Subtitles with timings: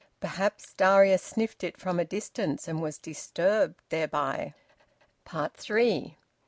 [0.19, 4.55] Perhaps Darius sniffed it from a distance, and was disturbed thereby.
[5.53, 6.17] THREE.